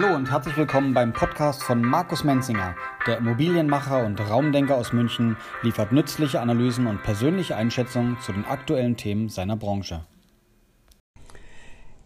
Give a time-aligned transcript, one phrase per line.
[0.00, 2.76] Hallo und herzlich willkommen beim Podcast von Markus Menzinger.
[3.08, 8.96] Der Immobilienmacher und Raumdenker aus München liefert nützliche Analysen und persönliche Einschätzungen zu den aktuellen
[8.96, 10.04] Themen seiner Branche.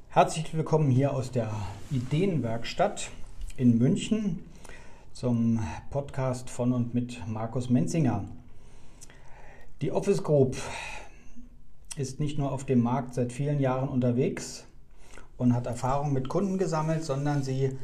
[0.09, 1.53] Herzlich willkommen hier aus der
[1.91, 3.11] Ideenwerkstatt
[3.59, 4.39] in München
[5.13, 8.25] zum Podcast von und mit Markus Menzinger.
[9.83, 10.57] Die Office Group
[11.97, 14.67] ist nicht nur auf dem Markt seit vielen Jahren unterwegs,
[15.37, 17.77] und hat Erfahrung mit Kunden gesammelt, sondern sie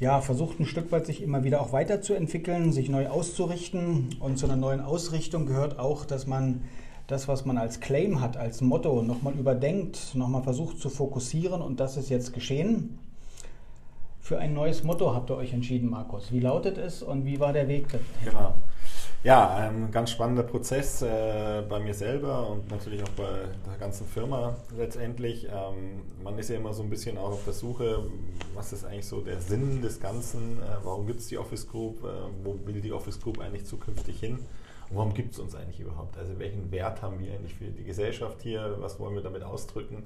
[0.00, 4.16] ja, versucht ein Stück weit sich immer wieder auch weiterzuentwickeln, sich neu auszurichten.
[4.20, 6.62] Und zu einer neuen Ausrichtung gehört auch, dass man
[7.06, 11.62] das, was man als Claim hat, als Motto, nochmal überdenkt, nochmal versucht zu fokussieren.
[11.62, 12.98] Und das ist jetzt geschehen.
[14.20, 16.32] Für ein neues Motto habt ihr euch entschieden, Markus.
[16.32, 17.86] Wie lautet es und wie war der Weg?
[18.24, 18.54] Genau.
[19.24, 24.06] Ja, ein ganz spannender Prozess äh, bei mir selber und natürlich auch bei der ganzen
[24.06, 25.46] Firma letztendlich.
[25.46, 28.04] Ähm, man ist ja immer so ein bisschen auch auf der Suche,
[28.54, 32.04] was ist eigentlich so der Sinn des Ganzen, äh, warum gibt es die Office Group,
[32.04, 32.08] äh,
[32.42, 34.40] wo will die Office Group eigentlich zukünftig hin
[34.90, 36.18] und warum gibt es uns eigentlich überhaupt?
[36.18, 40.02] Also welchen Wert haben wir eigentlich für die Gesellschaft hier, was wollen wir damit ausdrücken?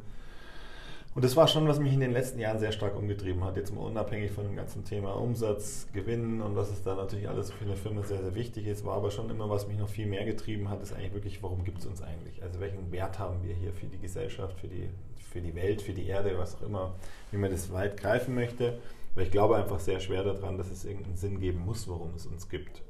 [1.19, 3.57] Und das war schon, was mich in den letzten Jahren sehr stark umgetrieben hat.
[3.57, 7.51] Jetzt mal unabhängig von dem ganzen Thema Umsatz, Gewinn und was es da natürlich alles
[7.51, 10.07] für eine Firma sehr, sehr wichtig ist, war aber schon immer, was mich noch viel
[10.07, 12.41] mehr getrieben hat, ist eigentlich wirklich, warum gibt es uns eigentlich?
[12.45, 14.91] Also welchen Wert haben wir hier für die Gesellschaft, für die,
[15.33, 16.95] für die Welt, für die Erde, was auch immer,
[17.33, 18.79] wie man das weit greifen möchte.
[19.17, 22.27] Weil ich glaube einfach sehr schwer daran, dass es irgendeinen Sinn geben muss, warum es
[22.27, 22.81] uns gibt.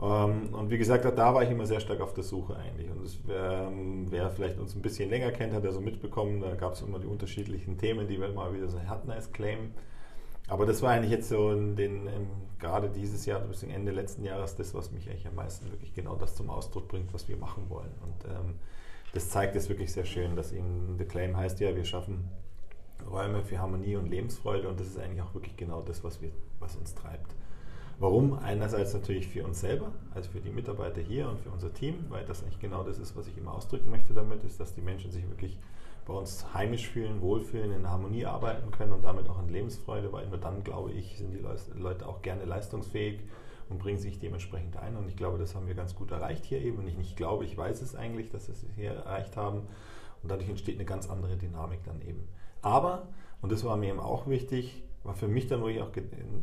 [0.00, 2.90] Ähm, und wie gesagt, da war ich immer sehr stark auf der Suche eigentlich.
[2.90, 3.70] Und das, wer,
[4.10, 6.98] wer, vielleicht uns ein bisschen länger kennt, hat ja so mitbekommen, da gab es immer
[6.98, 9.72] die unterschiedlichen Themen, die wir mal wieder so hatten als Claim.
[10.48, 12.26] Aber das war eigentlich jetzt so in den, in,
[12.58, 15.94] gerade dieses Jahr, bis zum Ende letzten Jahres, das, was mich eigentlich am meisten wirklich
[15.94, 17.92] genau das zum Ausdruck bringt, was wir machen wollen.
[18.02, 18.54] Und ähm,
[19.14, 22.28] das zeigt es wirklich sehr schön, dass eben The Claim heißt ja, wir schaffen
[23.10, 26.30] Räume für Harmonie und Lebensfreude und das ist eigentlich auch wirklich genau das, was, wir,
[26.58, 27.34] was uns treibt.
[27.98, 28.38] Warum?
[28.38, 32.24] Einerseits natürlich für uns selber, also für die Mitarbeiter hier und für unser Team, weil
[32.24, 35.10] das eigentlich genau das ist, was ich immer ausdrücken möchte damit, ist, dass die Menschen
[35.10, 35.58] sich wirklich
[36.06, 40.26] bei uns heimisch fühlen, wohlfühlen, in Harmonie arbeiten können und damit auch in Lebensfreude, weil
[40.28, 43.20] nur dann, glaube ich, sind die Leute auch gerne leistungsfähig
[43.70, 44.96] und bringen sich dementsprechend ein.
[44.96, 46.78] Und ich glaube, das haben wir ganz gut erreicht hier eben.
[46.78, 49.60] Und ich nicht glaube, ich weiß es eigentlich, dass wir es hier erreicht haben.
[50.22, 52.28] Und dadurch entsteht eine ganz andere Dynamik dann eben.
[52.60, 53.08] Aber,
[53.40, 55.90] und das war mir eben auch wichtig, war für mich dann, wo ich auch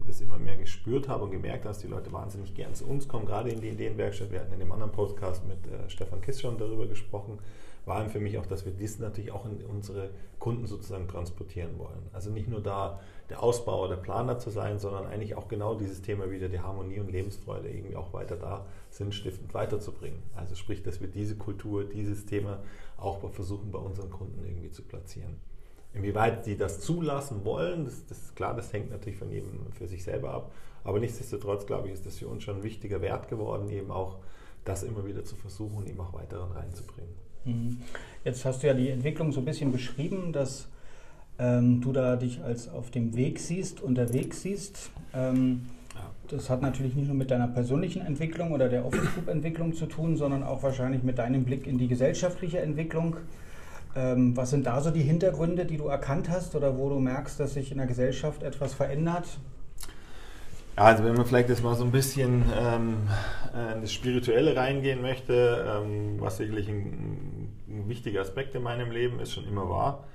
[0.05, 3.07] das immer mehr gespürt habe und gemerkt habe, dass die Leute wahnsinnig gern zu uns
[3.07, 4.31] kommen, gerade in die Ideenwerkstatt.
[4.31, 7.39] Wir hatten in dem anderen Podcast mit äh, Stefan Kiss schon darüber gesprochen,
[7.85, 12.07] war für mich auch, dass wir dies natürlich auch in unsere Kunden sozusagen transportieren wollen.
[12.13, 16.01] Also nicht nur da der Ausbauer, der Planer zu sein, sondern eigentlich auch genau dieses
[16.03, 20.21] Thema wieder die Harmonie und Lebensfreude irgendwie auch weiter da sinnstiftend weiterzubringen.
[20.35, 22.59] Also sprich, dass wir diese Kultur, dieses Thema
[22.97, 25.38] auch versuchen bei unseren Kunden irgendwie zu platzieren.
[25.94, 29.88] Inwieweit sie das zulassen wollen, das, das, ist klar, das hängt natürlich von jedem für
[29.88, 30.52] sich selber ab.
[30.84, 34.18] Aber nichtsdestotrotz, glaube ich, ist das für uns schon ein wichtiger Wert geworden, eben auch
[34.63, 37.13] das immer wieder zu versuchen und eben auch weiter reinzubringen.
[37.46, 37.81] Mhm.
[38.24, 40.68] Jetzt hast du ja die Entwicklung so ein bisschen beschrieben, dass
[41.40, 44.91] ähm, du da dich als auf dem Weg siehst, unterwegs siehst.
[45.13, 46.12] Ähm, ja.
[46.30, 49.88] Das hat natürlich nicht nur mit deiner persönlichen Entwicklung oder der Office Group Entwicklung zu
[49.88, 53.18] tun, sondern auch wahrscheinlich mit deinem Blick in die gesellschaftliche Entwicklung.
[53.96, 57.40] Ähm, was sind da so die Hintergründe, die du erkannt hast oder wo du merkst,
[57.40, 59.28] dass sich in der Gesellschaft etwas verändert?
[60.78, 63.09] Ja, also wenn man vielleicht jetzt mal so ein bisschen ähm,
[63.75, 69.19] in das Spirituelle reingehen möchte, ähm, was sicherlich ein, ein, wichtiger Aspekt in meinem Leben
[69.19, 70.06] ist, schon immer war.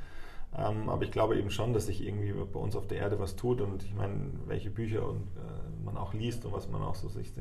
[0.57, 3.37] Ähm, aber ich glaube eben schon, dass sich irgendwie bei uns auf der Erde was
[3.37, 6.95] tut und ich meine, welche Bücher und, äh, man auch liest und was man auch
[6.95, 7.33] so sich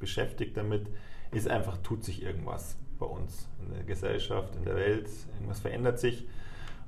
[0.00, 0.88] beschäftigt damit,
[1.30, 5.08] ist einfach, tut sich irgendwas bei uns in der Gesellschaft, in der Welt.
[5.34, 6.28] Irgendwas verändert sich.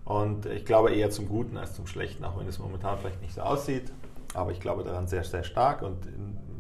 [0.05, 3.35] Und ich glaube eher zum Guten als zum Schlechten, auch wenn es momentan vielleicht nicht
[3.35, 3.93] so aussieht.
[4.35, 5.83] Aber ich glaube daran sehr, sehr stark.
[5.83, 6.07] Und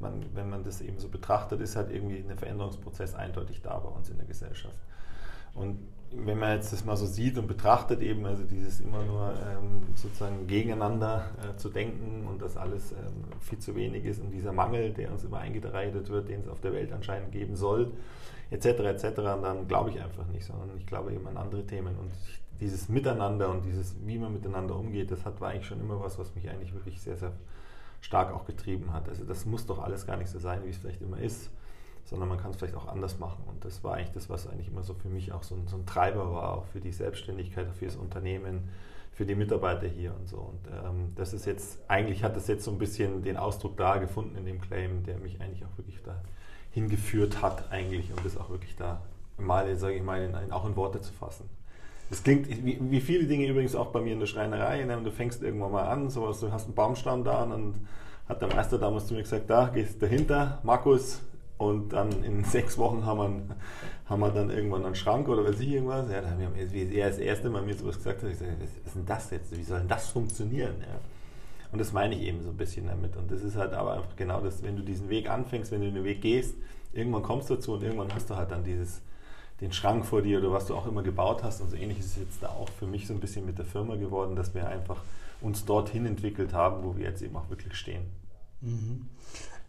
[0.00, 3.88] man, wenn man das eben so betrachtet, ist halt irgendwie ein Veränderungsprozess eindeutig da bei
[3.88, 4.76] uns in der Gesellschaft.
[5.54, 5.78] Und
[6.14, 9.82] wenn man jetzt das mal so sieht und betrachtet, eben also dieses immer nur ähm,
[9.94, 14.52] sozusagen gegeneinander äh, zu denken und dass alles ähm, viel zu wenig ist und dieser
[14.52, 17.93] Mangel, der uns immer eingereidet wird, den es auf der Welt anscheinend geben soll,
[18.50, 18.66] etc.
[18.66, 19.14] etc.
[19.14, 22.10] Dann glaube ich einfach nicht, sondern ich glaube eben an andere Themen und
[22.60, 26.19] dieses Miteinander und dieses, wie man miteinander umgeht, das hat war eigentlich schon immer was,
[26.19, 27.32] was mich eigentlich wirklich sehr, sehr
[28.00, 29.08] stark auch getrieben hat.
[29.08, 31.50] Also das muss doch alles gar nicht so sein, wie es vielleicht immer ist
[32.04, 33.44] sondern man kann es vielleicht auch anders machen.
[33.46, 35.76] Und das war eigentlich das, was eigentlich immer so für mich auch so ein, so
[35.76, 38.69] ein Treiber war, auch für die Selbstständigkeit, für das Unternehmen,
[39.12, 40.37] für die Mitarbeiter hier und so.
[40.37, 43.99] Und ähm, das ist jetzt, eigentlich hat das jetzt so ein bisschen den Ausdruck da
[43.99, 46.22] gefunden in dem Claim, der mich eigentlich auch wirklich da
[46.70, 49.02] hingeführt hat eigentlich, um das auch wirklich da
[49.37, 51.48] mal, sage ich mal, in, auch in Worte zu fassen.
[52.08, 54.84] Das klingt wie, wie, viele Dinge übrigens auch bei mir in der Schreinerei.
[54.84, 55.00] Ne?
[55.02, 57.75] Du fängst irgendwann mal an, sowas, du hast einen Baumstamm da und dann
[58.28, 61.22] hat der Meister damals zu mir gesagt, da gehst dahinter, Markus,
[61.62, 63.56] und dann in sechs Wochen haben wir,
[64.06, 66.11] haben wir dann irgendwann einen Schrank oder weiß ich irgendwas.
[66.11, 68.59] Ja, dann haben wir, wie er das erste Mal mir sowas gesagt hat, ich gesagt,
[68.61, 69.56] was ist denn das jetzt?
[69.56, 70.75] Wie soll denn das funktionieren?
[70.81, 70.99] Ja.
[71.73, 73.17] Und das meine ich eben so ein bisschen damit.
[73.17, 75.91] Und das ist halt aber einfach genau das, wenn du diesen Weg anfängst, wenn du
[75.91, 76.55] den Weg gehst,
[76.93, 79.00] irgendwann kommst du dazu und irgendwann hast du halt dann dieses,
[79.62, 81.62] den Schrank vor dir oder was du auch immer gebaut hast.
[81.62, 83.65] Und so ähnlich ist es jetzt da auch für mich so ein bisschen mit der
[83.65, 85.03] Firma geworden, dass wir einfach
[85.41, 88.03] uns dorthin entwickelt haben, wo wir jetzt eben auch wirklich stehen.
[88.61, 89.06] Mhm.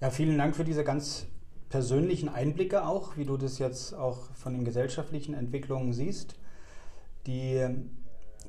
[0.01, 1.27] Ja, vielen Dank für diese ganz
[1.73, 6.35] persönlichen Einblicke auch, wie du das jetzt auch von den gesellschaftlichen Entwicklungen siehst.
[7.25, 7.65] Die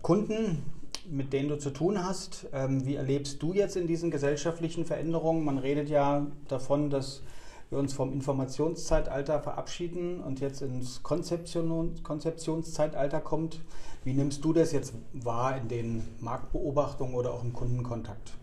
[0.03, 0.62] Kunden,
[1.09, 5.43] mit denen du zu tun hast, ähm, wie erlebst du jetzt in diesen gesellschaftlichen Veränderungen?
[5.43, 7.23] Man redet ja davon, dass
[7.71, 13.62] wir uns vom Informationszeitalter verabschieden und jetzt ins Konzeption, Konzeptionszeitalter kommt.
[14.05, 18.35] Wie nimmst du das jetzt wahr in den Marktbeobachtungen oder auch im Kundenkontakt?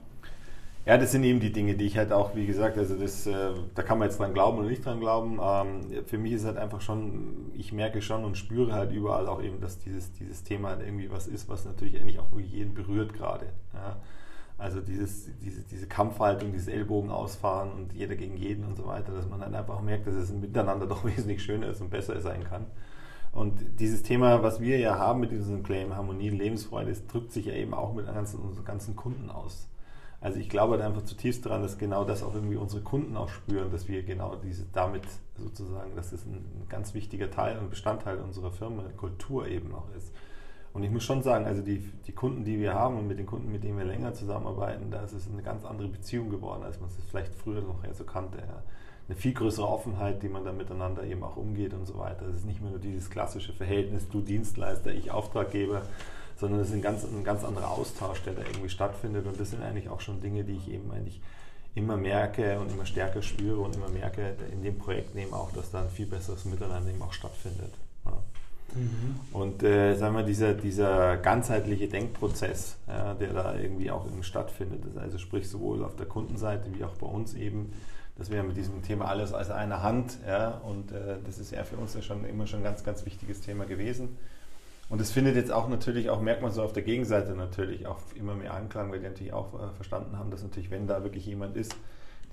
[0.85, 3.51] Ja, das sind eben die Dinge, die ich halt auch, wie gesagt, also das, äh,
[3.75, 5.39] da kann man jetzt dran glauben oder nicht dran glauben.
[5.41, 9.43] Ähm, für mich ist halt einfach schon, ich merke schon und spüre halt überall auch
[9.43, 13.13] eben, dass dieses, dieses Thema halt irgendwie was ist, was natürlich eigentlich auch jeden berührt
[13.13, 13.45] gerade.
[13.75, 13.97] Ja.
[14.57, 19.11] Also dieses, diese, diese Kampfhaltung, dieses Ellbogen ausfahren und jeder gegen jeden und so weiter,
[19.11, 22.43] dass man dann einfach merkt, dass es miteinander doch wesentlich schöner ist und besser sein
[22.43, 22.65] kann.
[23.33, 27.45] Und dieses Thema, was wir ja haben mit diesem Claim Harmonie Lebensfreude, das drückt sich
[27.45, 29.67] ja eben auch mit unseren ganzen Kunden aus.
[30.21, 33.29] Also ich glaube da einfach zutiefst daran, dass genau das auch irgendwie unsere Kunden auch
[33.29, 35.01] spüren, dass wir genau diese damit
[35.35, 40.13] sozusagen, dass das ein, ganz wichtiger Teil und Bestandteil unserer Firma, Kultur eben auch ist.
[40.73, 43.25] Und ich muss schon sagen, also die, die Kunden, die wir haben und mit den
[43.25, 46.79] Kunden, mit denen wir länger zusammenarbeiten, da ist es eine ganz andere Beziehung geworden, als
[46.79, 48.37] man es vielleicht früher noch so kannte.
[48.37, 48.63] Ja.
[49.09, 52.27] Eine viel größere Offenheit, die man da miteinander eben auch umgeht und so weiter.
[52.27, 55.81] Es ist nicht mehr nur dieses klassische Verhältnis, du Dienstleister, ich Auftraggeber,
[56.37, 59.25] sondern es ist ein ganz, ein ganz anderer Austausch, der da irgendwie stattfindet.
[59.25, 61.21] Und das sind eigentlich auch schon Dinge, die ich eben eigentlich
[61.75, 65.71] immer merke und immer stärker spüre und immer merke in dem Projekt eben auch, dass
[65.71, 67.73] da ein viel besseres Miteinander eben auch stattfindet.
[68.05, 68.17] Ja.
[68.73, 69.19] Mhm.
[69.33, 74.83] Und äh, sagen wir, dieser, dieser ganzheitliche Denkprozess, ja, der da irgendwie auch irgendwie stattfindet,
[74.97, 77.73] also sprich sowohl auf der Kundenseite wie auch bei uns eben,
[78.17, 81.63] dass wir mit diesem Thema alles als eine Hand, ja, und äh, das ist ja
[81.63, 84.17] für uns ja schon immer schon ein ganz, ganz wichtiges Thema gewesen.
[84.91, 88.01] Und es findet jetzt auch natürlich, auch merkt man so auf der Gegenseite natürlich auch
[88.13, 91.25] immer mehr Anklang, weil die natürlich auch äh, verstanden haben, dass natürlich, wenn da wirklich
[91.25, 91.77] jemand ist,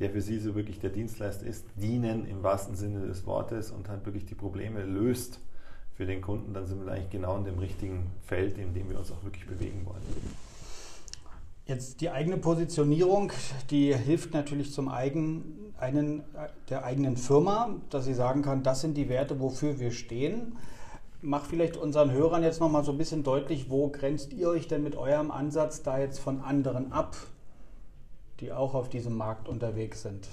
[0.00, 3.88] der für sie so wirklich der Dienstleister ist, dienen im wahrsten Sinne des Wortes und
[3.88, 5.38] halt wirklich die Probleme löst
[5.94, 8.98] für den Kunden, dann sind wir eigentlich genau in dem richtigen Feld, in dem wir
[8.98, 10.02] uns auch wirklich bewegen wollen.
[11.64, 13.30] Jetzt die eigene Positionierung,
[13.70, 16.24] die hilft natürlich zum eigenen, einen,
[16.70, 20.56] der eigenen Firma, dass sie sagen kann, das sind die Werte, wofür wir stehen
[21.20, 24.82] mach vielleicht unseren Hörern jetzt nochmal so ein bisschen deutlich, wo grenzt ihr euch denn
[24.82, 27.16] mit eurem Ansatz da jetzt von anderen ab,
[28.40, 30.28] die auch auf diesem Markt unterwegs sind?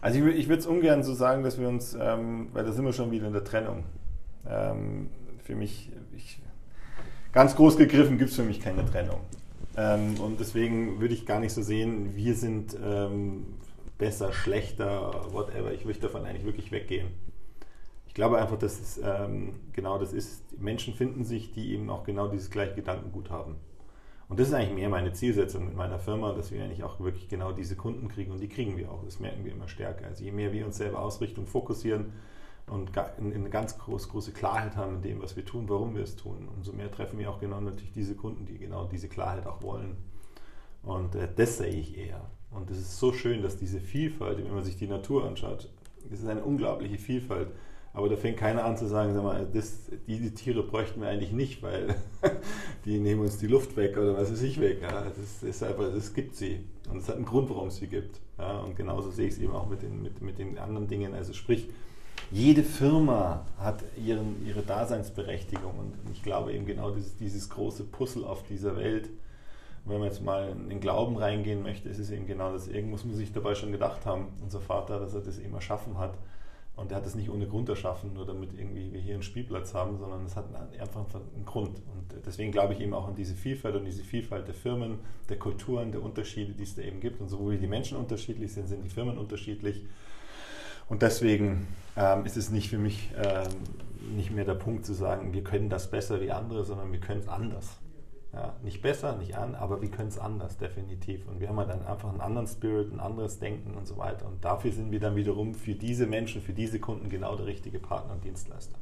[0.00, 2.84] Also ich, ich würde es ungern so sagen, dass wir uns, ähm, weil da sind
[2.84, 3.84] wir schon wieder in der Trennung.
[4.48, 5.08] Ähm,
[5.42, 6.40] für mich, ich,
[7.32, 9.20] ganz groß gegriffen gibt es für mich keine Trennung.
[9.76, 13.46] Ähm, und deswegen würde ich gar nicht so sehen, wir sind ähm,
[13.98, 15.72] besser, schlechter, whatever.
[15.72, 17.08] Ich möchte davon eigentlich wirklich weggehen
[18.14, 20.60] ich glaube einfach, dass es ähm, genau das ist.
[20.60, 23.56] Menschen finden sich, die eben auch genau dieses gleiche Gedankengut haben.
[24.28, 27.28] Und das ist eigentlich mehr meine Zielsetzung mit meiner Firma, dass wir eigentlich auch wirklich
[27.28, 29.02] genau diese Kunden kriegen und die kriegen wir auch.
[29.02, 30.06] Das merken wir immer stärker.
[30.06, 32.12] Also je mehr wir uns selber ausrichten fokussieren
[32.68, 36.14] und eine ganz groß, große Klarheit haben in dem, was wir tun, warum wir es
[36.14, 39.60] tun, umso mehr treffen wir auch genau natürlich diese Kunden, die genau diese Klarheit auch
[39.60, 39.96] wollen.
[40.84, 42.30] Und äh, das sehe ich eher.
[42.52, 45.68] Und es ist so schön, dass diese Vielfalt, wenn man sich die Natur anschaut,
[46.12, 47.48] es ist eine unglaubliche Vielfalt
[47.94, 51.30] aber da fängt keiner an zu sagen, sag mal, das, diese Tiere bräuchten wir eigentlich
[51.30, 51.94] nicht, weil
[52.84, 54.82] die nehmen uns die Luft weg oder was ist ich weg.
[54.82, 56.58] Ja, das ist einfach, das gibt sie.
[56.90, 58.20] Und es hat einen Grund, warum es sie gibt.
[58.36, 61.14] Ja, und genauso sehe ich es eben auch mit den, mit, mit den anderen Dingen.
[61.14, 61.68] Also sprich,
[62.32, 65.78] jede Firma hat ihren, ihre Daseinsberechtigung.
[65.78, 69.08] Und ich glaube eben genau dieses, dieses große Puzzle auf dieser Welt,
[69.84, 72.66] wenn man jetzt mal in den Glauben reingehen möchte, ist es eben genau das.
[72.66, 76.18] Irgendwas muss sich dabei schon gedacht haben, unser Vater, dass er das eben erschaffen hat
[76.76, 79.74] und er hat es nicht ohne Grund erschaffen, nur damit irgendwie wir hier einen Spielplatz
[79.74, 80.46] haben, sondern es hat
[80.80, 81.78] einfach einen Grund.
[81.78, 85.38] Und deswegen glaube ich eben auch an diese Vielfalt und diese Vielfalt der Firmen, der
[85.38, 87.20] Kulturen, der Unterschiede, die es da eben gibt.
[87.20, 89.86] Und so wie die Menschen unterschiedlich sind, sind die Firmen unterschiedlich.
[90.88, 95.32] Und deswegen ähm, ist es nicht für mich ähm, nicht mehr der Punkt zu sagen,
[95.32, 97.78] wir können das besser wie andere, sondern wir können es anders.
[98.34, 101.28] Ja, nicht besser, nicht an, aber wir können es anders, definitiv.
[101.28, 104.26] Und wir haben halt dann einfach einen anderen Spirit, ein anderes Denken und so weiter.
[104.26, 107.78] Und dafür sind wir dann wiederum für diese Menschen, für diese Kunden genau der richtige
[107.78, 108.76] Partner und Dienstleister.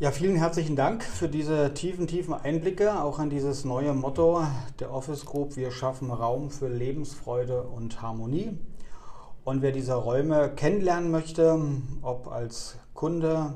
[0.00, 4.42] Ja, vielen herzlichen Dank für diese tiefen, tiefen Einblicke, auch an dieses neue Motto
[4.80, 5.56] der Office Group.
[5.56, 8.58] Wir schaffen Raum für Lebensfreude und Harmonie.
[9.44, 11.60] Und wer diese Räume kennenlernen möchte,
[12.00, 13.52] ob als Kunde